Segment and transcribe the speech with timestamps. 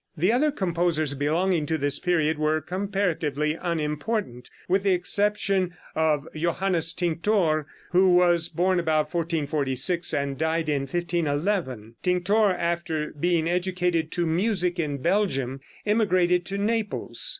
[0.17, 6.91] The other composers belonging to this period were comparatively unimportant, with the exception of Johannes
[6.93, 11.97] Tinctor, who was born about 1446 and died in 1511.
[12.01, 17.29] Tinctor, after being educated to music in Belgium, emigrated to Naples.